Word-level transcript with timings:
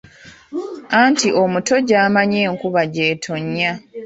Anti 1.01 1.27
omuto 1.41 1.75
gyamanyi 1.87 2.37
enkuba 2.49 2.81
gy'ettonya. 2.93 3.71